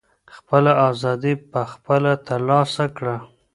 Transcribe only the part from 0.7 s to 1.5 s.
ازادي